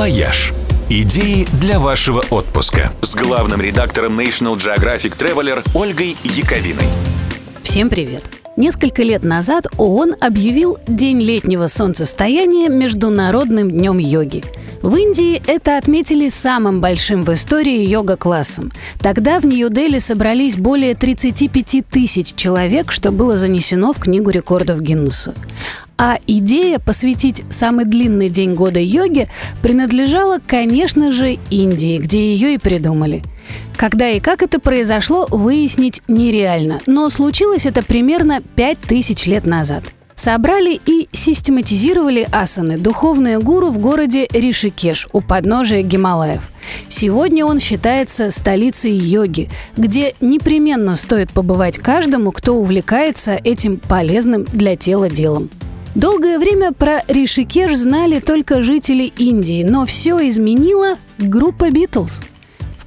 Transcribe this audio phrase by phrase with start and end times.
[0.00, 0.54] «Вояж».
[0.88, 6.88] Идеи для вашего отпуска с главным редактором National Geographic Traveler Ольгой Яковиной.
[7.62, 8.22] Всем привет!
[8.56, 14.42] Несколько лет назад ООН объявил День летнего солнцестояния Международным днем йоги.
[14.80, 18.72] В Индии это отметили самым большим в истории йога-классом.
[19.02, 25.34] Тогда в Нью-Дели собрались более 35 тысяч человек, что было занесено в Книгу рекордов Гиннесса.
[26.02, 29.28] А идея посвятить самый длинный день года йоге
[29.60, 33.22] принадлежала, конечно же, Индии, где ее и придумали.
[33.76, 39.84] Когда и как это произошло, выяснить нереально, но случилось это примерно 5000 лет назад–
[40.20, 46.50] собрали и систематизировали асаны, духовные гуру в городе Ришикеш у подножия Гималаев.
[46.88, 49.48] Сегодня он считается столицей йоги,
[49.78, 55.48] где непременно стоит побывать каждому, кто увлекается этим полезным для тела делом.
[55.94, 62.22] Долгое время про Ришикеш знали только жители Индии, но все изменила группа Битлз–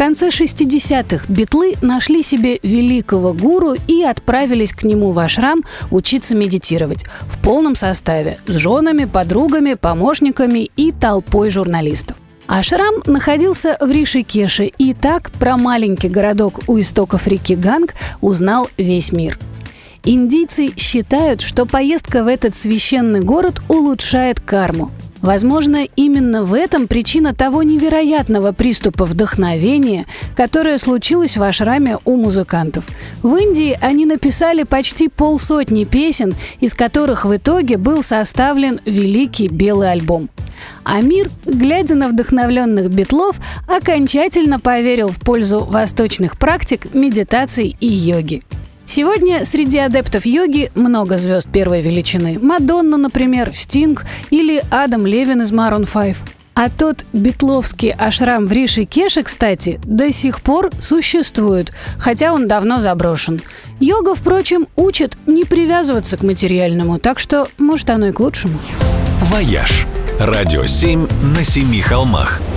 [0.00, 7.04] конце 60-х битлы нашли себе великого гуру и отправились к нему в ашрам учиться медитировать
[7.28, 12.16] в полном составе с женами, подругами, помощниками и толпой журналистов.
[12.46, 19.12] Ашрам находился в Ришикеше, и так про маленький городок у истоков реки Ганг узнал весь
[19.12, 19.38] мир.
[20.04, 24.90] Индийцы считают, что поездка в этот священный город улучшает карму.
[25.20, 32.86] Возможно, именно в этом причина того невероятного приступа вдохновения, которое случилось в ашраме у музыкантов.
[33.22, 39.92] В Индии они написали почти полсотни песен, из которых в итоге был составлен великий белый
[39.92, 40.30] альбом.
[40.84, 48.42] А мир, глядя на вдохновленных битлов, окончательно поверил в пользу восточных практик медитации и йоги.
[48.90, 52.40] Сегодня среди адептов йоги много звезд первой величины.
[52.42, 56.16] Мадонна, например, Стинг или Адам Левин из Maroon 5.
[56.54, 62.80] А тот битловский ашрам в Риши Кеше, кстати, до сих пор существует, хотя он давно
[62.80, 63.40] заброшен.
[63.78, 68.58] Йога, впрочем, учит не привязываться к материальному, так что, может, оно и к лучшему.
[69.22, 69.86] «Вояж»–
[70.18, 72.40] радио 7 на семи холмах–